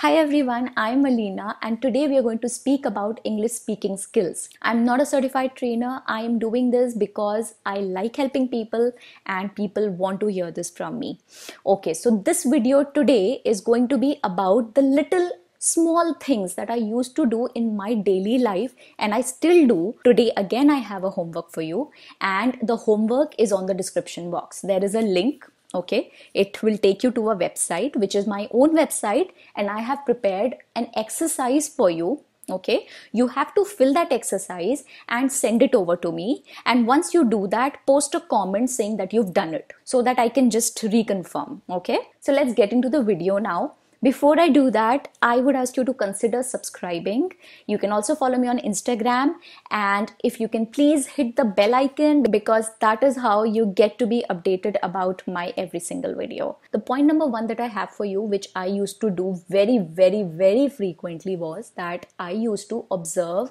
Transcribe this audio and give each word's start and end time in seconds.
Hi 0.00 0.14
everyone, 0.14 0.72
I'm 0.76 1.06
Alina 1.06 1.56
and 1.62 1.80
today 1.80 2.06
we 2.06 2.18
are 2.18 2.22
going 2.22 2.40
to 2.40 2.50
speak 2.50 2.84
about 2.84 3.18
English 3.24 3.52
speaking 3.52 3.96
skills. 3.96 4.50
I'm 4.60 4.84
not 4.84 5.00
a 5.00 5.06
certified 5.06 5.56
trainer. 5.56 6.02
I 6.06 6.20
am 6.20 6.38
doing 6.38 6.70
this 6.70 6.94
because 6.94 7.54
I 7.64 7.78
like 7.78 8.16
helping 8.16 8.46
people 8.50 8.92
and 9.24 9.54
people 9.54 9.88
want 9.88 10.20
to 10.20 10.26
hear 10.26 10.50
this 10.50 10.68
from 10.68 10.98
me. 10.98 11.18
Okay, 11.64 11.94
so 11.94 12.22
this 12.26 12.44
video 12.44 12.84
today 12.84 13.40
is 13.46 13.62
going 13.62 13.88
to 13.88 13.96
be 13.96 14.20
about 14.22 14.74
the 14.74 14.82
little 14.82 15.30
small 15.58 16.12
things 16.20 16.56
that 16.56 16.68
I 16.68 16.76
used 16.76 17.16
to 17.16 17.24
do 17.24 17.48
in 17.54 17.74
my 17.74 17.94
daily 17.94 18.36
life 18.36 18.74
and 18.98 19.14
I 19.14 19.22
still 19.22 19.66
do. 19.66 19.94
Today 20.04 20.30
again 20.36 20.68
I 20.68 20.80
have 20.92 21.04
a 21.04 21.10
homework 21.10 21.52
for 21.52 21.62
you 21.62 21.90
and 22.20 22.58
the 22.62 22.76
homework 22.76 23.34
is 23.38 23.50
on 23.50 23.64
the 23.64 23.72
description 23.72 24.30
box. 24.30 24.60
There 24.60 24.84
is 24.84 24.94
a 24.94 25.00
link 25.00 25.50
okay? 25.76 26.10
It 26.34 26.62
will 26.62 26.78
take 26.78 27.02
you 27.02 27.10
to 27.12 27.30
a 27.30 27.36
website 27.36 27.96
which 27.96 28.14
is 28.14 28.26
my 28.26 28.48
own 28.50 28.76
website 28.76 29.30
and 29.54 29.70
i 29.70 29.80
have 29.80 30.04
prepared 30.04 30.56
an 30.74 30.88
exercise 30.94 31.68
for 31.68 31.90
you. 31.90 32.20
Okay? 32.48 32.86
You 33.12 33.26
have 33.26 33.54
to 33.54 33.64
fill 33.64 33.92
that 33.94 34.12
exercise 34.12 34.84
and 35.08 35.32
send 35.32 35.62
it 35.62 35.74
over 35.74 35.96
to 35.96 36.12
me. 36.12 36.44
And 36.64 36.86
once 36.86 37.12
you 37.12 37.28
do 37.28 37.48
that 37.48 37.78
post 37.86 38.14
a 38.14 38.20
comment 38.20 38.70
saying 38.70 38.98
that 38.98 39.12
you've 39.12 39.32
done 39.32 39.52
it 39.52 39.72
so 39.84 40.02
that 40.02 40.18
i 40.18 40.28
can 40.28 40.50
just 40.50 40.78
reconfirm. 40.78 41.60
Okay? 41.68 41.98
So 42.20 42.32
let's 42.32 42.54
get 42.54 42.72
into 42.72 42.88
the 42.88 43.02
video 43.02 43.38
now 43.38 43.74
before 44.06 44.38
I 44.38 44.48
do 44.48 44.70
that, 44.70 45.08
I 45.20 45.38
would 45.38 45.56
ask 45.56 45.76
you 45.76 45.84
to 45.84 45.92
consider 45.92 46.42
subscribing. 46.44 47.32
You 47.66 47.76
can 47.76 47.90
also 47.90 48.14
follow 48.14 48.38
me 48.38 48.46
on 48.46 48.58
Instagram 48.58 49.32
and 49.70 50.12
if 50.22 50.38
you 50.38 50.46
can 50.48 50.66
please 50.66 51.08
hit 51.14 51.34
the 51.34 51.44
bell 51.44 51.74
icon 51.74 52.22
because 52.36 52.70
that 52.84 53.02
is 53.02 53.16
how 53.16 53.42
you 53.42 53.66
get 53.80 53.98
to 53.98 54.06
be 54.06 54.24
updated 54.30 54.76
about 54.84 55.26
my 55.26 55.52
every 55.56 55.80
single 55.80 56.14
video. 56.14 56.56
The 56.70 56.78
point 56.78 57.06
number 57.06 57.26
one 57.26 57.48
that 57.48 57.58
I 57.58 57.66
have 57.66 57.90
for 57.90 58.04
you, 58.04 58.22
which 58.22 58.46
I 58.54 58.66
used 58.66 59.00
to 59.00 59.10
do 59.10 59.42
very, 59.48 59.78
very, 59.78 60.22
very 60.22 60.68
frequently 60.68 61.34
was 61.34 61.70
that 61.70 62.06
I 62.20 62.30
used 62.30 62.68
to 62.68 62.86
observe 62.92 63.50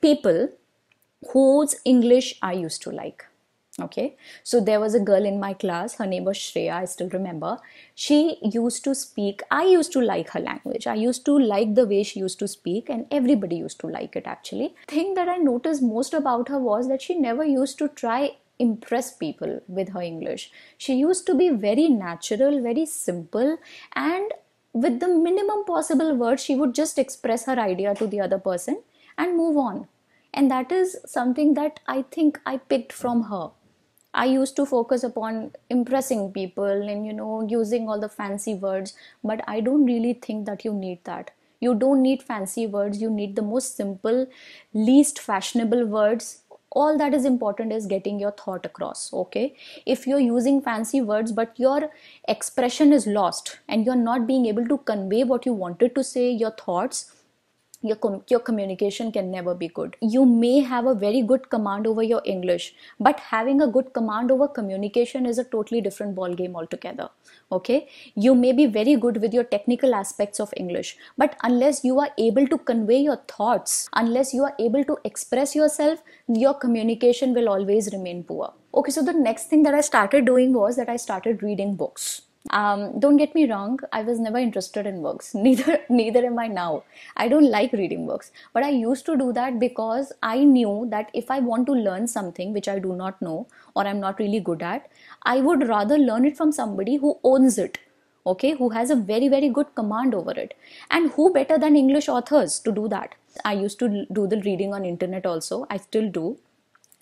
people 0.00 0.48
whose 1.32 1.76
English 1.84 2.36
I 2.42 2.54
used 2.54 2.82
to 2.82 2.90
like 2.90 3.27
okay. 3.80 4.16
So 4.42 4.60
there 4.60 4.80
was 4.80 4.94
a 4.94 5.00
girl 5.00 5.24
in 5.24 5.38
my 5.38 5.54
class. 5.54 5.94
Her 5.96 6.06
name 6.06 6.24
was 6.24 6.36
shreya. 6.36 6.72
I 6.72 6.84
still 6.86 7.08
remember. 7.10 7.58
She 7.94 8.38
used 8.42 8.84
to 8.84 8.94
speak. 8.94 9.42
I 9.50 9.64
used 9.64 9.92
to 9.92 10.00
like 10.00 10.30
her 10.30 10.40
language. 10.40 10.86
I 10.86 10.94
used 10.94 11.24
to 11.26 11.38
like 11.38 11.74
the 11.74 11.86
way 11.86 12.02
she 12.02 12.20
used 12.20 12.38
to 12.40 12.48
speak 12.48 12.88
and 12.88 13.06
everybody 13.10 13.56
used 13.56 13.80
to 13.80 13.86
like 13.86 14.16
it 14.16 14.26
actually. 14.26 14.74
Thing 14.86 15.14
that 15.14 15.28
i 15.28 15.36
noticed 15.36 15.82
most 15.82 16.14
about 16.14 16.48
her 16.48 16.58
was 16.58 16.88
that 16.88 17.02
she 17.02 17.14
never 17.14 17.44
used 17.44 17.78
to 17.78 17.88
try 17.88 18.36
impress 18.58 19.16
people 19.16 19.60
with 19.68 19.90
her 19.90 20.02
english. 20.02 20.50
She 20.76 20.94
used 20.94 21.26
to 21.26 21.34
be 21.34 21.48
very 21.50 21.88
natural 21.88 22.60
very 22.60 22.86
simple 22.86 23.58
and 23.94 24.32
with 24.72 24.98
the 25.00 25.08
minimum 25.08 25.64
possible 25.64 26.14
words 26.14 26.42
she 26.42 26.56
would 26.56 26.74
just 26.74 26.98
express 26.98 27.46
her 27.46 27.58
idea 27.58 27.94
to 27.94 28.06
the 28.06 28.20
other 28.20 28.38
person 28.38 28.82
and 29.16 29.36
move 29.36 29.56
on. 29.56 29.86
And 30.34 30.50
that 30.50 30.72
is 30.72 30.96
something 31.06 31.54
that 31.54 31.80
i 31.86 32.02
think 32.16 32.40
i 32.46 32.56
picked 32.56 32.92
from 32.92 33.22
her 33.30 33.50
I 34.20 34.24
used 34.24 34.56
to 34.56 34.66
focus 34.66 35.04
upon 35.04 35.52
impressing 35.70 36.32
people 36.32 36.88
and 36.92 37.06
you 37.06 37.12
know 37.12 37.42
using 37.48 37.88
all 37.88 38.00
the 38.00 38.08
fancy 38.08 38.54
words, 38.54 38.94
but 39.22 39.42
I 39.46 39.60
don't 39.60 39.86
really 39.86 40.14
think 40.14 40.44
that 40.46 40.64
you 40.64 40.72
need 40.72 41.04
that. 41.04 41.30
You 41.60 41.74
don't 41.74 42.02
need 42.02 42.22
fancy 42.22 42.66
words, 42.66 43.00
you 43.00 43.10
need 43.10 43.36
the 43.36 43.42
most 43.42 43.76
simple, 43.76 44.26
least 44.74 45.20
fashionable 45.20 45.86
words. 45.86 46.42
All 46.72 46.98
that 46.98 47.14
is 47.14 47.24
important 47.24 47.72
is 47.72 47.86
getting 47.86 48.18
your 48.18 48.32
thought 48.32 48.66
across. 48.66 49.12
Okay, 49.12 49.54
if 49.86 50.04
you're 50.06 50.26
using 50.26 50.60
fancy 50.62 51.00
words 51.00 51.30
but 51.30 51.60
your 51.66 51.90
expression 52.26 52.92
is 52.92 53.06
lost 53.06 53.58
and 53.68 53.86
you're 53.86 54.02
not 54.10 54.26
being 54.26 54.46
able 54.46 54.66
to 54.66 54.78
convey 54.78 55.22
what 55.22 55.46
you 55.46 55.52
wanted 55.52 55.94
to 55.94 56.02
say, 56.02 56.28
your 56.30 56.50
thoughts, 56.50 57.12
your, 57.82 57.96
com- 57.96 58.22
your 58.28 58.40
communication 58.40 59.12
can 59.12 59.30
never 59.30 59.54
be 59.54 59.68
good. 59.68 59.96
You 60.00 60.26
may 60.26 60.60
have 60.60 60.86
a 60.86 60.94
very 60.94 61.22
good 61.22 61.48
command 61.48 61.86
over 61.86 62.02
your 62.02 62.22
English, 62.24 62.74
but 62.98 63.20
having 63.20 63.60
a 63.60 63.68
good 63.68 63.92
command 63.92 64.30
over 64.30 64.48
communication 64.48 65.26
is 65.26 65.38
a 65.38 65.44
totally 65.44 65.80
different 65.80 66.14
ball 66.14 66.34
game 66.34 66.56
altogether. 66.56 67.08
Okay, 67.52 67.88
you 68.14 68.34
may 68.34 68.52
be 68.52 68.66
very 68.66 68.96
good 68.96 69.20
with 69.20 69.32
your 69.32 69.44
technical 69.44 69.94
aspects 69.94 70.40
of 70.40 70.52
English, 70.56 70.96
but 71.16 71.36
unless 71.42 71.84
you 71.84 71.98
are 72.00 72.10
able 72.18 72.46
to 72.48 72.58
convey 72.58 72.98
your 72.98 73.16
thoughts, 73.28 73.88
unless 73.94 74.34
you 74.34 74.42
are 74.42 74.54
able 74.58 74.84
to 74.84 74.98
express 75.04 75.54
yourself, 75.54 76.02
your 76.26 76.54
communication 76.54 77.32
will 77.32 77.48
always 77.48 77.92
remain 77.92 78.24
poor. 78.24 78.52
Okay, 78.74 78.90
so 78.90 79.02
the 79.02 79.12
next 79.12 79.44
thing 79.44 79.62
that 79.62 79.74
I 79.74 79.80
started 79.80 80.24
doing 80.24 80.52
was 80.52 80.76
that 80.76 80.88
I 80.88 80.96
started 80.96 81.42
reading 81.42 81.74
books 81.74 82.22
um, 82.50 82.98
don't 83.00 83.16
get 83.16 83.34
me 83.34 83.50
wrong 83.50 83.78
i 83.92 84.02
was 84.02 84.18
never 84.18 84.38
interested 84.38 84.86
in 84.86 85.02
books 85.02 85.34
neither 85.46 85.78
neither 85.88 86.24
am 86.26 86.38
i 86.38 86.46
now. 86.46 86.84
I 87.16 87.28
don't 87.28 87.50
like 87.50 87.72
reading 87.72 88.06
books 88.06 88.30
but 88.52 88.62
i 88.62 88.70
used 88.70 89.06
to 89.06 89.16
do 89.16 89.32
that 89.32 89.58
because 89.58 90.12
i 90.22 90.44
knew 90.44 90.86
that 90.90 91.10
if 91.14 91.30
i 91.30 91.40
want 91.40 91.66
to 91.66 91.72
learn 91.72 92.06
something 92.06 92.52
which 92.52 92.68
i 92.68 92.78
do 92.78 92.94
not 92.94 93.20
know 93.20 93.46
or 93.74 93.86
i'm 93.86 94.00
not 94.00 94.18
really 94.18 94.40
good 94.40 94.62
at 94.62 94.88
i 95.24 95.40
would 95.40 95.68
rather 95.68 95.98
learn 95.98 96.24
it 96.24 96.36
from 96.36 96.52
somebody 96.52 96.96
who 96.96 97.18
owns 97.24 97.58
it 97.58 97.78
okay? 98.26 98.54
Who 98.54 98.70
has 98.70 98.90
a 98.90 98.96
very 98.96 99.28
very 99.28 99.48
good 99.48 99.74
command 99.74 100.14
over 100.14 100.32
it. 100.32 100.54
And 100.90 101.10
who 101.12 101.32
better 101.32 101.58
than 101.58 101.76
english 101.76 102.08
authors 102.08 102.58
to 102.60 102.72
do 102.72 102.88
that? 102.88 103.14
I 103.44 103.54
used 103.54 103.78
to 103.80 104.06
do 104.12 104.26
the 104.26 104.40
reading 104.42 104.74
on 104.74 104.84
internet 104.84 105.26
also. 105.26 105.66
I 105.70 105.78
still 105.78 106.10
do 106.10 106.36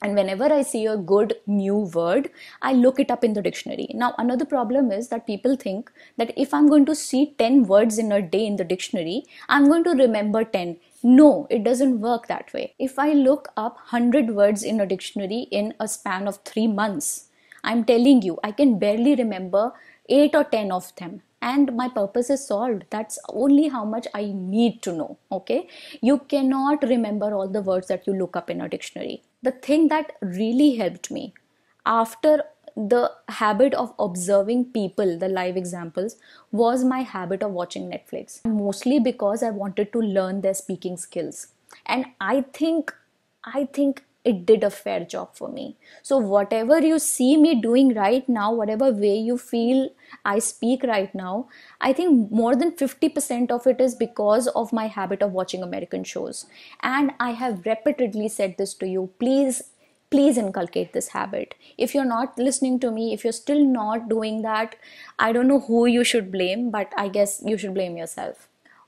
and 0.03 0.15
whenever 0.15 0.47
i 0.53 0.62
see 0.62 0.84
a 0.87 0.97
good 0.97 1.34
new 1.47 1.77
word 1.99 2.31
i 2.62 2.73
look 2.73 2.99
it 3.01 3.11
up 3.11 3.25
in 3.25 3.33
the 3.33 3.43
dictionary. 3.43 3.89
Now 3.95 4.15
another 4.19 4.45
problem 4.45 4.93
is 4.93 5.09
that 5.09 5.27
people 5.27 5.57
think 5.57 5.91
that 6.19 6.33
if 6.37 6.53
i'm 6.53 6.69
going 6.69 6.87
to 6.87 6.95
see 6.95 7.34
10 7.39 7.67
words 7.67 7.99
in 7.99 8.12
a 8.12 8.21
day 8.21 8.45
in 8.47 8.56
the 8.56 8.65
dictionary 8.65 9.25
i'm 9.49 9.69
going 9.69 9.85
to 9.85 9.91
remember 9.91 10.45
10 10.45 10.77
no 11.03 11.47
it 11.51 11.65
doesn't 11.65 12.01
work 12.01 12.27
that 12.27 12.53
way. 12.53 12.75
If 12.79 12.99
i 12.99 13.12
look 13.12 13.49
up 13.56 13.77
100 13.93 14.31
words 14.31 14.62
in 14.62 14.81
a 14.81 14.87
dictionary 14.87 15.49
in 15.51 15.75
a 15.81 15.89
span 15.89 16.29
of 16.29 16.41
3 16.45 16.67
months 16.67 17.29
i'm 17.65 17.85
telling 17.85 18.23
you 18.23 18.39
i 18.45 18.53
can 18.53 18.79
barely 18.79 19.15
remember 19.15 19.73
8 20.09 20.34
or 20.34 20.44
10 20.44 20.72
of 20.72 20.94
them 20.97 21.22
and 21.43 21.77
my 21.77 21.89
purpose 21.89 22.31
is 22.31 22.47
solved 22.47 22.84
that's 22.91 23.19
only 23.28 23.69
how 23.69 23.84
much 23.84 24.06
i 24.15 24.25
need 24.34 24.81
to 24.83 24.93
know 24.93 25.19
okay 25.31 25.69
you 26.00 26.19
cannot 26.34 26.83
remember 26.94 27.34
all 27.34 27.49
the 27.49 27.62
words 27.62 27.89
that 27.89 28.06
you 28.06 28.15
look 28.15 28.37
up 28.37 28.49
in 28.50 28.61
a 28.61 28.69
dictionary 28.69 29.22
the 29.43 29.53
thing 29.69 29.89
that 29.89 30.12
really 30.22 30.75
helped 30.77 31.11
me 31.11 31.33
after 31.84 32.43
the 32.77 33.11
habit 33.28 33.72
of 33.72 33.94
observing 33.99 34.67
people, 34.67 35.19
the 35.19 35.28
live 35.28 35.56
examples, 35.56 36.17
was 36.53 36.84
my 36.84 37.00
habit 37.00 37.43
of 37.43 37.53
watching 37.53 37.91
Netflix. 37.91 38.44
Mostly 38.44 39.00
because 39.00 39.43
I 39.43 39.50
wanted 39.50 39.93
to 39.94 40.00
learn 40.00 40.43
their 40.43 40.53
speaking 40.53 40.99
skills. 40.99 41.49
And 41.87 42.05
I 42.21 42.43
think, 42.53 42.94
I 43.44 43.65
think 43.73 44.05
it 44.31 44.44
did 44.44 44.64
a 44.64 44.70
fair 44.70 45.04
job 45.04 45.37
for 45.37 45.48
me. 45.48 45.76
So, 46.03 46.19
whatever 46.19 46.81
you 46.81 46.98
see 46.98 47.37
me 47.37 47.54
doing 47.60 47.94
right 47.94 48.28
now, 48.28 48.53
whatever 48.53 48.91
way 48.91 49.16
you 49.16 49.38
feel 49.38 49.88
I 50.25 50.41
speak 50.41 50.82
right 50.82 51.14
now, 51.14 51.48
I 51.81 51.92
think 51.92 52.32
more 52.32 52.56
than 52.56 52.72
50% 52.72 53.50
of 53.50 53.66
it 53.66 53.81
is 53.81 53.94
because 53.94 54.48
of 54.48 54.72
my 54.72 54.88
habit 54.88 55.22
of 55.22 55.32
watching 55.32 55.62
American 55.62 56.04
shows. 56.04 56.47
And 56.82 57.12
I 57.20 57.31
have 57.31 57.64
repeatedly 57.64 58.28
said 58.28 58.56
this 58.59 58.75
to 58.75 58.88
you 58.88 59.10
please 59.20 59.62
please 60.10 60.38
inculcate 60.38 60.93
this 60.93 61.08
habit 61.08 61.54
if 61.76 61.93
you're 61.93 62.10
not 62.10 62.38
listening 62.38 62.78
to 62.78 62.91
me 62.93 63.12
if 63.12 63.25
you're 63.25 63.38
still 63.38 63.64
not 63.64 64.08
doing 64.08 64.43
that 64.43 64.76
i 65.19 65.32
don't 65.32 65.48
know 65.48 65.58
who 65.58 65.81
you 65.87 66.04
should 66.04 66.31
blame 66.31 66.70
but 66.70 66.93
i 66.97 67.08
guess 67.08 67.43
you 67.44 67.58
should 67.58 67.75
blame 67.75 67.97
yourself 67.97 68.47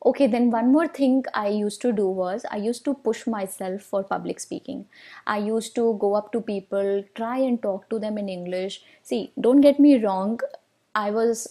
okay 0.08 0.26
then 0.32 0.50
one 0.52 0.68
more 0.74 0.86
thing 0.98 1.16
i 1.40 1.48
used 1.54 1.80
to 1.84 1.90
do 2.00 2.06
was 2.18 2.44
i 2.56 2.58
used 2.66 2.84
to 2.84 2.94
push 3.08 3.26
myself 3.26 3.82
for 3.82 4.02
public 4.02 4.40
speaking. 4.40 4.86
I 5.26 5.38
used 5.38 5.74
to 5.74 5.96
go 6.00 6.14
up 6.14 6.32
to 6.32 6.40
people 6.40 7.04
try 7.14 7.38
and 7.38 7.60
talk 7.62 7.88
to 7.90 7.98
them 7.98 8.16
in 8.18 8.28
english. 8.28 8.80
See 9.02 9.32
don't 9.46 9.60
get 9.60 9.80
me 9.86 9.92
wrong 10.04 10.40
i 10.94 11.10
was 11.10 11.46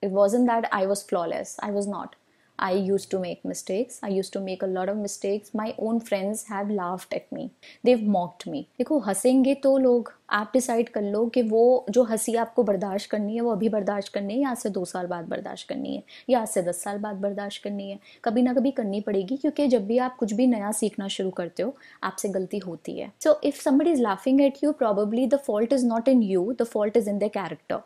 it 0.00 0.10
wasn't 0.10 0.46
that 0.46 0.68
i 0.72 0.86
was 0.86 1.02
flawless. 1.02 1.58
I 1.62 1.70
was 1.70 1.86
not 1.86 2.16
I 2.64 2.72
used 2.88 3.10
to 3.12 3.18
make 3.18 3.44
mistakes. 3.44 3.98
I 4.04 4.08
used 4.08 4.32
to 4.34 4.40
make 4.40 4.60
a 4.62 4.66
lot 4.72 4.90
of 4.90 4.96
mistakes. 4.96 5.52
My 5.60 5.74
own 5.78 6.00
friends 6.08 6.42
have 6.50 6.68
laughed 6.70 7.14
at 7.14 7.32
me. 7.36 7.46
They've 7.86 8.04
mocked 8.16 8.46
me. 8.52 8.60
देखो, 8.78 8.98
हंसेंगे 9.06 9.54
तो 9.64 9.76
लोग 9.78 10.12
आप 10.30 10.50
decide 10.52 10.88
कर 10.88 11.02
लो 11.02 11.24
कि 11.34 11.42
वो 11.42 11.62
जो 11.90 12.02
हँसी 12.10 12.34
आपको 12.42 12.62
बर्दाश्त 12.62 13.10
करनी 13.10 13.34
है, 13.34 13.40
वो 13.40 13.52
अभी 13.52 13.68
बर्दाश्त 13.68 14.12
करनी 14.14 14.34
है 14.34 14.40
या 14.40 14.50
आज 14.50 14.56
से 14.56 14.70
दो 14.70 14.84
साल 14.84 15.06
बाद 15.06 15.28
बर्दाश्त 15.28 15.68
करनी 15.68 15.94
है 15.96 16.02
या 16.30 16.40
आज 16.40 16.48
से 16.48 16.62
दस 16.62 16.82
साल 16.84 16.98
बाद 16.98 17.16
बर्दाश्त 17.20 17.62
करनी 17.64 17.90
है 17.90 17.98
कभी 18.24 18.42
ना 18.42 18.54
कभी 18.54 18.70
करनी 18.80 19.00
पड़ेगी 19.08 19.36
क्योंकि 19.36 19.66
जब 19.68 19.86
भी 19.86 19.98
आप 20.06 20.16
कुछ 20.18 20.32
भी 20.32 20.46
नया 20.46 20.72
सीखना 20.82 21.08
शुरू 21.16 21.30
करते 21.40 21.62
हो, 21.62 21.76
आपसे 22.02 22.28
गलती 22.28 22.58
होती 22.66 22.98
है 22.98 23.12
so 23.24 23.38
if 23.44 23.62
somebody 23.62 23.90
is 23.92 24.02
laughing 24.02 24.40
at 24.40 24.62
you 24.64 24.72
probably 24.82 25.26
the 25.26 25.40
fault 25.46 25.72
is 25.72 25.86
not 25.86 26.08
in 26.08 26.22
you 26.22 26.52
the 26.60 26.64
fault 26.74 26.96
is 26.96 27.10
in 27.10 27.18
the 27.18 27.30
character 27.38 27.80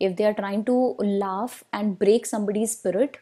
if 0.00 0.14
they 0.18 0.24
are 0.28 0.34
trying 0.36 0.62
to 0.68 0.76
laugh 1.18 1.52
and 1.78 1.92
break 1.98 2.24
somebody's 2.28 2.72
spirit 2.76 3.18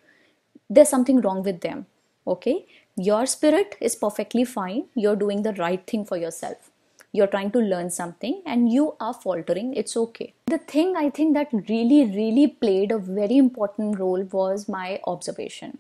there's 0.70 0.88
something 0.88 1.20
wrong 1.20 1.42
with 1.42 1.60
them 1.60 1.86
okay? 2.26 2.66
Your 2.96 3.26
spirit 3.26 3.76
is 3.80 3.96
perfectly 3.96 4.44
fine. 4.44 4.84
You're 4.94 5.16
doing 5.16 5.42
the 5.42 5.52
right 5.54 5.84
thing 5.86 6.04
for 6.04 6.16
yourself. 6.16 6.70
You're 7.12 7.26
trying 7.26 7.50
to 7.52 7.58
learn 7.58 7.90
something 7.90 8.42
and 8.46 8.72
you 8.72 8.94
are 9.00 9.14
faltering. 9.14 9.74
It's 9.74 9.96
okay. 9.96 10.32
The 10.46 10.58
thing 10.58 10.96
i 10.96 11.10
think 11.10 11.34
that 11.34 11.52
really 11.68 12.00
really 12.16 12.46
played 12.64 12.92
a 12.92 12.98
very 12.98 13.36
important 13.36 13.98
role 13.98 14.22
was 14.32 14.68
my 14.68 15.00
observation. 15.06 15.78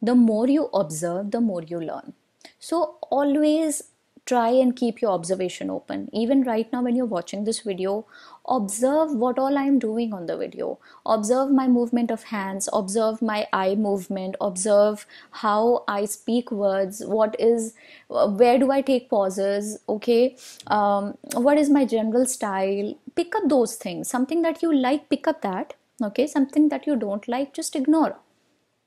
The 0.00 0.14
more 0.14 0.48
you 0.48 0.68
observe 0.82 1.30
the 1.30 1.40
more 1.40 1.62
you 1.62 1.80
learn. 1.80 2.14
So 2.58 2.96
always 3.10 3.82
try 4.26 4.48
and 4.48 4.74
keep 4.74 5.00
your 5.02 5.10
observation 5.10 5.70
open. 5.70 6.08
Even 6.12 6.42
right 6.42 6.72
now 6.72 6.82
when 6.82 6.96
you're 6.96 7.14
watching 7.14 7.44
this 7.44 7.60
video 7.60 8.06
observe 8.46 9.12
what 9.12 9.38
all 9.38 9.56
i'm 9.58 9.78
doing 9.78 10.12
on 10.12 10.26
the 10.26 10.36
video. 10.36 10.78
Observe 11.06 11.50
my 11.50 11.66
movement 11.68 12.10
of 12.10 12.24
hands. 12.24 12.68
Observe 12.72 13.20
my 13.22 13.46
eye 13.52 13.74
movement. 13.74 14.36
Observe 14.40 15.06
how 15.42 15.84
i 15.88 16.04
speak 16.04 16.50
words. 16.50 17.02
What 17.04 17.38
is 17.38 17.74
where 18.08 18.58
do 18.58 18.70
i 18.70 18.80
take 18.80 19.08
pauses? 19.10 19.78
Okay? 19.88 20.36
Um, 20.66 21.16
what 21.34 21.58
is 21.58 21.70
my 21.70 21.84
general 21.84 22.26
style? 22.26 22.94
Pick 23.14 23.34
up 23.36 23.48
those 23.48 23.76
things. 23.76 24.08
Something 24.08 24.42
that 24.42 24.62
you 24.62 24.74
like 24.74 25.08
pick 25.08 25.26
up 25.26 25.42
that. 25.42 25.74
Okay? 26.02 26.26
Something 26.26 26.68
that 26.70 26.86
you 26.86 26.96
don't 26.96 27.26
like 27.28 27.54
just 27.54 27.76
ignore. 27.76 28.16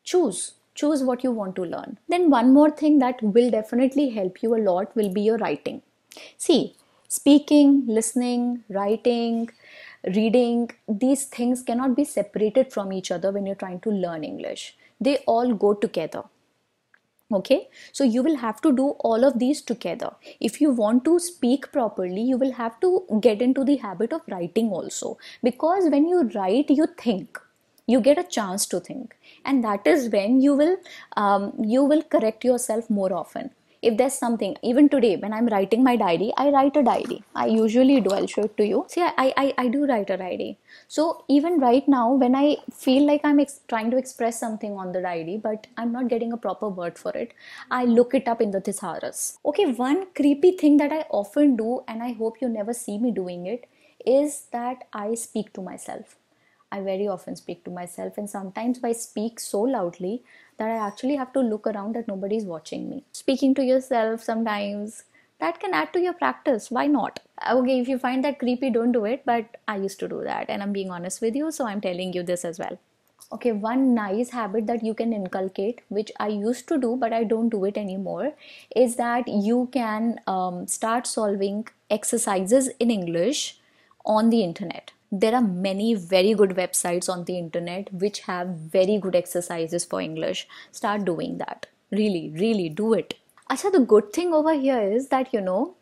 Choose 0.04 0.54
choose 0.78 1.04
what 1.04 1.24
you 1.24 1.32
want 1.32 1.56
to 1.58 1.64
learn. 1.64 1.98
Then 2.08 2.30
one 2.30 2.54
more 2.54 2.70
thing 2.70 3.00
that 3.00 3.22
will 3.22 3.50
definitely 3.50 4.10
help 4.10 4.42
you 4.42 4.56
a 4.56 4.64
lot 4.70 4.96
will 4.96 5.12
be 5.12 5.22
your 5.22 5.38
writing. 5.38 5.82
See 6.38 6.76
speaking 7.10 7.84
listening 7.88 8.64
writing 8.70 9.50
reading 10.16 10.70
these 11.04 11.24
things 11.26 11.62
cannot 11.64 11.96
be 11.96 12.04
separated 12.04 12.72
from 12.74 12.92
each 12.92 13.12
other 13.12 13.32
when 13.32 13.46
you're 13.46 13.62
trying 13.64 13.80
to 13.80 13.90
learn 13.90 14.24
english. 14.24 14.76
They 15.00 15.18
all 15.26 15.54
go 15.54 15.74
together. 15.74 16.24
Okay? 17.32 17.68
So 17.92 18.04
you 18.04 18.24
will 18.24 18.38
have 18.38 18.62
to 18.62 18.72
do 18.72 18.90
all 19.10 19.24
of 19.24 19.38
these 19.40 19.62
together. 19.62 20.12
If 20.40 20.62
you 20.62 20.72
want 20.72 21.04
to 21.06 21.20
speak 21.20 21.72
properly 21.72 22.22
you 22.22 22.38
will 22.38 22.54
have 22.54 22.80
to 22.82 23.06
get 23.22 23.42
into 23.42 23.64
the 23.64 23.78
habit 23.78 24.14
of 24.14 24.22
writing 24.30 24.70
also. 24.70 25.18
Because 25.44 25.90
when 25.90 26.08
you 26.08 26.24
write 26.36 26.70
you 26.70 26.88
think 26.98 27.40
you 27.88 28.02
get 28.02 28.20
a 28.20 28.24
chance 28.24 28.66
to 28.68 28.80
think. 28.80 29.16
And 29.46 29.64
that 29.64 29.88
is 29.88 30.10
when 30.10 30.42
you 30.42 30.54
will 30.56 30.78
um, 31.16 31.54
you 31.60 31.84
will 31.84 32.04
correct 32.04 32.44
yourself 32.44 32.90
more 32.90 33.14
often. 33.14 33.52
If 33.82 33.96
there's 33.98 34.16
something 34.16 34.56
even 34.64 34.90
today 34.90 35.18
when 35.18 35.34
i'm 35.38 35.48
writing 35.54 35.84
my 35.88 35.96
diary 35.96 36.32
i 36.44 36.50
write 36.50 36.76
a 36.80 36.84
diary. 36.84 37.18
I 37.36 37.46
usually 37.46 38.02
do 38.02 38.10
i'll 38.16 38.26
show 38.26 38.46
it 38.46 38.58
to 38.58 38.66
you. 38.66 38.86
See 38.90 39.04
i 39.04 39.34
i, 39.44 39.54
I 39.64 39.68
do 39.68 39.86
write 39.86 40.10
a 40.10 40.18
diary. 40.18 40.58
So 40.88 41.24
even 41.28 41.60
right 41.60 41.88
now 41.88 42.12
when 42.24 42.36
i 42.36 42.58
feel 42.74 43.06
like 43.06 43.22
i'm 43.24 43.40
ex- 43.40 43.60
trying 43.68 43.92
to 43.92 43.98
express 43.98 44.40
something 44.40 44.74
on 44.74 44.92
the 44.94 45.02
diary 45.02 45.40
but 45.48 45.68
i'm 45.78 45.92
not 45.92 46.08
getting 46.08 46.34
a 46.34 46.38
proper 46.48 46.70
word 46.70 46.98
for 46.98 47.16
it 47.16 47.34
i 47.70 47.86
look 47.86 48.16
it 48.16 48.28
up 48.28 48.42
in 48.42 48.52
the 48.52 48.62
thesaurus. 48.62 49.38
Okay 49.46 49.68
one 49.72 50.08
creepy 50.16 50.52
thing 50.64 50.78
that 50.78 50.92
i 50.92 51.06
often 51.24 51.56
do 51.56 51.82
and 51.88 52.02
i 52.02 52.14
hope 52.14 52.42
you 52.42 52.50
never 52.50 52.74
see 52.74 52.98
me 52.98 53.12
doing 53.12 53.46
it 53.46 53.68
is 54.06 54.48
that 54.52 54.88
i 54.92 55.14
speak 55.14 55.54
to 55.54 55.62
myself 55.62 56.18
I 56.72 56.82
very 56.82 57.08
often 57.08 57.36
speak 57.36 57.64
to 57.64 57.72
myself, 57.72 58.18
and 58.18 58.30
sometimes 58.30 58.80
I 58.84 58.92
speak 58.92 59.40
so 59.40 59.62
loudly 59.62 60.24
that 60.58 60.70
I 60.70 60.88
actually 60.88 61.16
have 61.16 61.32
to 61.34 61.40
look 61.40 61.68
around 61.68 61.96
that 61.96 62.08
nobody's 62.08 62.44
watching 62.44 62.90
me. 62.90 63.04
Speaking 63.12 63.54
to 63.56 63.64
yourself 63.64 64.24
sometimes 64.24 65.04
that 65.40 65.60
can 65.60 65.74
add 65.74 65.94
to 65.94 66.00
your 66.00 66.14
practice. 66.14 66.72
Why 66.72 66.88
not? 66.88 67.20
Okay, 67.50 67.80
if 67.80 67.88
you 67.88 68.00
find 68.00 68.24
that 68.26 68.40
creepy, 68.40 68.72
don't 68.72 68.92
do 68.92 69.06
it, 69.06 69.24
but 69.24 69.58
I 69.68 69.78
used 69.78 70.00
to 70.00 70.08
do 70.08 70.24
that, 70.24 70.50
and 70.50 70.64
I'm 70.64 70.74
being 70.74 70.90
honest 70.90 71.22
with 71.22 71.36
you, 71.36 71.52
so 71.52 71.68
I'm 71.68 71.80
telling 71.80 72.14
you 72.14 72.24
this 72.24 72.44
as 72.44 72.60
well. 72.60 72.78
Okay, 73.32 73.52
one 73.52 73.94
nice 73.94 74.30
habit 74.32 74.68
that 74.68 74.84
you 74.84 74.94
can 74.94 75.14
inculcate, 75.14 75.82
which 75.90 76.12
I 76.20 76.30
used 76.30 76.68
to 76.70 76.78
do 76.78 76.96
but 76.96 77.12
I 77.12 77.24
don't 77.26 77.50
do 77.50 77.66
it 77.66 77.78
anymore, 77.78 78.34
is 78.76 78.96
that 78.96 79.28
you 79.28 79.70
can 79.72 80.20
um, 80.28 80.66
start 80.68 81.06
solving 81.06 81.68
exercises 81.90 82.70
in 82.80 82.90
English 82.90 83.60
on 84.06 84.30
the 84.30 84.44
internet 84.44 84.92
there 85.12 85.34
are 85.34 85.42
many 85.42 85.94
very 85.94 86.34
good 86.34 86.52
websites 86.52 87.10
on 87.10 87.24
the 87.26 87.38
internet 87.38 87.92
which 87.94 88.20
have 88.22 88.48
very 88.48 88.98
good 88.98 89.16
exercises 89.16 89.86
for 89.86 90.02
english. 90.02 90.48
Start 90.72 91.06
doing 91.06 91.38
that. 91.38 91.68
Really 91.92 92.34
really 92.36 92.70
do 92.70 92.94
it. 92.94 93.14
Acha, 93.50 93.72
the 93.72 93.80
good 93.80 94.12
thing 94.12 94.34
over 94.34 94.54
here 94.54 94.82
is 94.82 95.08
that 95.10 95.34
you 95.34 95.40
know 95.40 95.76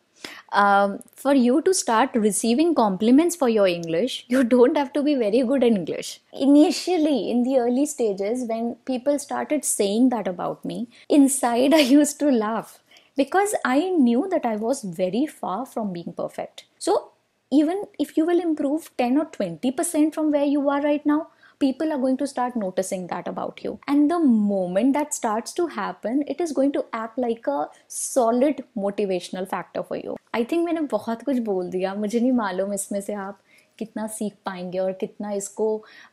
um, 0.52 1.00
for 1.14 1.34
you 1.34 1.60
to 1.62 1.74
start 1.74 2.10
receiving 2.14 2.74
compliments 2.74 3.36
for 3.36 3.48
your 3.48 3.66
english 3.66 4.24
you 4.28 4.42
don't 4.44 4.76
have 4.76 4.92
to 4.92 5.02
be 5.02 5.14
very 5.14 5.42
good 5.42 5.64
in 5.64 5.76
english. 5.76 6.20
Initially 6.32 7.30
in 7.30 7.42
the 7.42 7.58
early 7.58 7.86
stages 7.86 8.44
when 8.48 8.76
people 8.86 9.18
started 9.18 9.64
saying 9.64 10.10
that 10.10 10.28
about 10.28 10.64
me 10.64 10.88
inside 11.08 11.74
i 11.74 11.80
used 11.98 12.18
to 12.20 12.30
laugh 12.30 12.78
because 13.16 13.54
i 13.64 13.90
knew 13.90 14.28
that 14.30 14.46
i 14.46 14.56
was 14.56 14.82
very 14.82 15.26
far 15.26 15.66
from 15.66 15.92
being 15.92 16.12
perfect. 16.12 16.64
So 16.78 17.10
even 17.50 17.84
if 17.98 18.16
you 18.16 18.26
will 18.26 18.40
improve 18.40 18.90
10 18.98 19.18
or 19.18 19.26
20% 19.26 20.12
from 20.12 20.32
where 20.32 20.44
you 20.44 20.68
are 20.68 20.82
right 20.82 21.04
now 21.06 21.28
people 21.60 21.92
are 21.92 21.98
going 21.98 22.16
to 22.16 22.26
start 22.26 22.56
noticing 22.56 23.06
that 23.06 23.28
about 23.28 23.62
you 23.62 23.78
and 23.86 24.10
the 24.10 24.18
moment 24.18 24.92
that 24.92 25.14
starts 25.14 25.52
to 25.52 25.66
happen 25.68 26.22
it 26.26 26.40
is 26.40 26.52
going 26.52 26.72
to 26.72 26.84
act 26.92 27.16
like 27.18 27.46
a 27.46 27.66
solid 27.88 28.64
motivational 28.76 29.48
factor 29.48 29.82
for 29.82 29.96
you 29.96 30.16
i 30.34 30.42
think 30.44 30.66
मैंने 30.66 30.80
बहुत 30.92 31.22
कुछ 31.24 31.38
बोल 31.44 31.70
दिया 31.70 31.94
मुझे 31.94 32.20
नहीं 32.20 32.32
मालूम 32.32 32.72
इसमें 32.72 33.00
से 33.00 33.14
आप 33.26 33.38
कितना 33.78 34.06
सीख 34.06 34.34
पाएँगे 34.46 34.78
और 34.78 34.92
कितना 35.00 35.30
इसको 35.32 35.66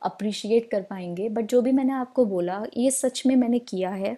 अप्रिशिएट 0.06 0.70
कर 0.72 0.82
पाएँगे 0.90 1.28
बट 1.30 1.46
जो 1.50 1.62
भी 1.62 1.72
मैंने 1.72 1.94
आपको 1.94 2.26
बोला 2.26 2.64
ये 2.78 2.92
सच 2.92 3.22
में 3.26 3.36
मैंने 3.36 3.60
किया 3.60 3.90
है 3.90 4.18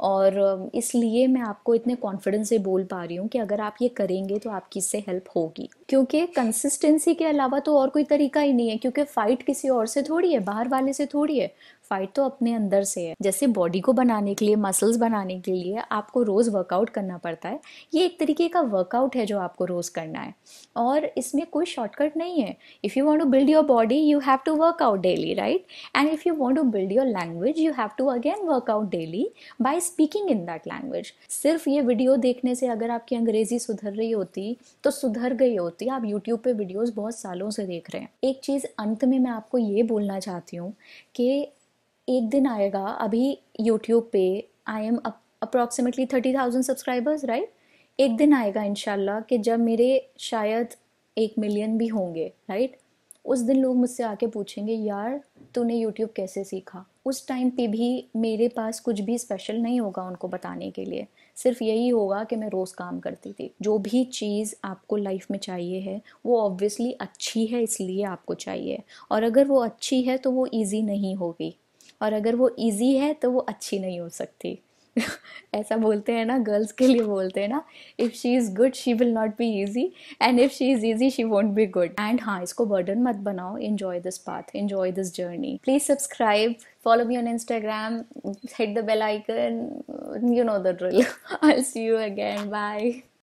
और 0.00 0.70
इसलिए 0.74 1.26
मैं 1.26 1.40
आपको 1.40 1.74
इतने 1.74 1.94
कॉन्फिडेंस 1.96 2.48
से 2.48 2.58
बोल 2.58 2.84
पा 2.84 3.02
रही 3.04 3.16
हूँ 3.16 3.28
कि 3.28 3.38
अगर 3.38 3.60
आप 3.60 3.76
ये 3.82 3.88
करेंगे 3.88 4.38
तो 4.38 4.50
आपकी 4.50 4.78
इससे 4.80 4.98
हेल्प 4.98 5.24
होगी। 5.36 5.68
क्योंकि 5.88 6.26
कंसिस्टेंसी 6.26 7.14
के 7.14 7.24
अलावा 7.24 7.58
तो 7.58 7.76
और 7.78 7.88
कोई 7.88 8.04
तरीका 8.04 8.40
ही 8.40 8.52
नहीं 8.52 8.68
है, 8.70 8.76
क्योंकि 8.76 9.04
फाइट 9.04 9.42
किसी 9.42 9.68
और 9.68 9.86
से 9.86 10.02
थोड़ी 10.02 10.32
है, 10.32 10.40
बाहर 10.40 10.68
वाले 10.68 10.92
से 10.92 11.06
थोड़ी 11.06 11.38
है। 11.38 11.52
फाइट 11.90 12.12
तो 12.14 12.24
अपने 12.24 12.54
अंदर 12.54 12.84
से 12.84 13.06
है। 13.06 13.14
जैसे 13.22 13.46
बॉडी 13.48 13.80
को 13.80 13.92
बनाने 13.92 14.34
के 14.34 14.44
लिए 14.44 14.56
मसल्स 14.58 14.96
बनाने 14.96 15.38
के 15.40 15.52
लिए 15.52 15.82
आपको 15.92 16.22
रोज़ 16.22 16.50
वर्कआउट 16.50 16.90
करना 16.90 17.16
पड़ता 17.18 17.48
है। 17.48 17.60
ये 17.94 18.04
एक 18.04 18.18
तरीके 18.20 18.48
का 18.48 18.60
वर्कआउट 18.62 19.16
है 19.16 19.26
जो 19.26 19.38
आपको 19.38 19.64
रोज़ 19.64 19.90
करना 19.94 20.20
है। 20.20 20.34
और 20.76 21.04
इसमें 21.18 21.44
कोई 21.46 21.66
शॉर्टकट 21.66 22.16
नहीं 22.16 22.42
है। 22.42 22.56
If 22.84 22.98
you 22.98 23.04
want 23.04 23.22
to 23.22 23.28
build 23.28 23.50
your 23.50 23.64
body 23.66 23.98
you 24.00 24.18
have 24.20 24.38
to 24.46 24.54
work 24.56 24.82
out 24.82 25.00
daily 25.00 25.34
right 25.34 25.66
and 25.96 26.08
if 26.10 26.22
you 26.26 26.34
want 26.34 26.58
to 26.58 26.62
build 26.70 26.92
your 26.92 27.06
language 27.06 27.58
you 27.58 27.72
have 27.72 27.90
to 27.98 28.06
again 28.08 28.46
work 28.48 28.70
out 28.70 28.90
daily 28.90 29.28
by 29.62 29.80
speaking 29.80 30.30
in 30.30 30.44
that 30.46 30.66
language 30.68 31.12
सिर्फ़ 31.32 31.68
ये 31.68 31.80
video 31.82 32.16
देखने 32.18 32.54
से 32.54 32.66
अगर 32.68 32.90
आपकी 32.90 33.16
अंग्रेज़ी 33.16 33.58
सुधर 33.58 33.92
रही 33.92 34.10
होती 34.10 34.56
तो 34.84 34.90
सुधर 34.90 35.34
गई 35.34 35.56
होती। 35.56 35.88
आप 35.88 36.04
यूट्यूब 36.04 36.40
पे 36.40 36.52
वीडियोस 36.52 36.92
बहुत 36.94 37.18
सालों 37.18 37.50
से 37.50 37.64
देख 37.66 37.90
रहे 37.90 38.02
हैं। 38.02 38.10
एक 38.24 38.40
चीज़ 38.44 38.66
अंत 38.78 39.04
में 39.04 39.18
मैं 39.18 39.30
आपको 39.30 39.58
ये 39.58 39.82
बोलना 39.84 40.18
चाहती 40.20 40.56
हूँ 40.56 40.72
कि 41.14 41.46
एक 42.08 42.28
दिन 42.30 42.46
आएगा, 42.46 42.84
अभी 42.84 43.38
यूट्यूब 43.60 44.08
पे 44.12 44.48
I 44.66 44.86
am 44.86 44.96
approximately 45.42 46.06
thirty 46.06 46.34
thousand 46.34 46.64
subscribers 46.64 47.24
right 47.24 47.52
एक 47.98 48.16
दिन 48.16 48.32
आएगा 48.34 48.62
इनशाला 48.62 49.18
कि 49.20 49.38
जब 49.38 49.60
मेरे 49.60 49.88
शायद 50.18 50.74
एक 51.16 51.34
मिलियन 51.38 51.76
भी 51.78 51.86
होंगे 51.86 52.32
राइट 52.50 52.76
उस 53.24 53.38
दिन 53.38 53.56
लोग 53.56 53.76
मुझसे 53.76 54.02
आके 54.02 54.26
पूछेंगे, 54.26 54.72
यार, 54.72 55.20
तूने 55.54 55.74
यूट्यूब 55.76 56.10
कैसे 56.16 56.44
सीखा? 56.44 56.84
उस 57.06 57.26
टाइम 57.28 57.50
पे 57.50 57.66
भी 57.68 58.08
मेरे 58.16 58.48
पास 58.48 58.80
कुछ 58.80 59.00
भी 59.00 59.18
स्पेशल 59.18 59.56
नहीं 59.56 59.80
होगा 59.80 60.02
उनको 60.02 60.28
बताने 60.28 60.70
के 60.70 60.84
लिए। 60.84 61.06
सिर्फ़ 61.36 61.62
यही 61.64 61.88
होगा 61.88 62.22
कि 62.24 62.36
मैं 62.36 62.48
रोज़ 62.48 62.74
काम 62.74 62.98
करती 63.00 63.32
थी। 63.32 63.50
जो 63.62 63.78
भी 63.78 64.04
चीज़ 64.04 64.54
आपको 64.64 64.96
लाइफ 64.96 65.30
में 65.30 65.38
चाहिए 65.38 65.80
है, 65.80 66.00
वो 66.26 66.40
ऑब्वियसली 66.40 66.92
अच्छी 66.92 67.46
है, 67.46 67.62
इसलिए 67.62 68.04
आपको 68.04 68.34
चाहिए। 68.34 68.82
और 69.10 69.22
अगर 69.22 69.46
वो 69.46 69.58
अच्छी 69.58 70.02
है 70.02 70.16
तो 70.18 70.30
वो 70.30 70.48
ईजी 70.54 70.82
नहीं 70.82 71.14
होगी। 71.14 71.54
और 72.00 72.12
अगर 72.12 72.36
वो 72.36 72.54
इजी 72.58 72.96
है 72.96 73.12
तो 73.14 73.30
वो 73.30 73.40
अच्छी 73.48 73.78
नहीं 73.78 74.00
हो 74.00 74.08
सकती। 74.08 74.58
ऐसा 75.54 75.76
बोलते 75.76 76.12
हैं 76.12 76.24
ना 76.26 76.38
गर्ल्स 76.38 76.72
के 76.72 76.86
लिए 76.86 77.02
बोलते 77.02 77.40
हैं 77.40 77.48
ना 77.48 77.62
if 77.98 78.12
she 78.12 78.34
is 78.36 78.50
good 78.54 78.74
she 78.74 78.94
will 78.94 79.12
not 79.14 79.36
be 79.38 79.48
easy 79.62 79.84
and 80.22 80.40
if 80.40 80.52
she 80.52 80.70
is 80.72 80.86
easy 80.86 81.10
she 81.10 81.24
won't 81.24 81.52
be 81.54 81.66
good 81.76 81.94
and 82.00 82.20
हाँ 82.20 82.42
इसको 82.42 82.66
बर्डन 82.66 83.02
मत 83.02 83.16
बनाओ 83.28 83.56
enjoy 83.68 84.00
this 84.00 84.18
path 84.18 84.56
enjoy 84.56 84.92
this 84.92 85.14
journey 85.16 85.58
please 85.64 85.82
subscribe 85.82 86.54
follow 86.82 87.04
me 87.04 87.16
on 87.18 87.26
instagram, 87.26 88.06
hit 88.50 88.74
the 88.74 88.82
bell 88.82 89.02
icon, 89.02 89.84
you 90.38 90.44
know 90.44 90.62
the 90.62 90.72
drill. 90.74 91.04
I'll 91.42 91.62
see 91.64 91.84
you 91.84 91.98
again, 91.98 92.50
bye. 92.50 93.02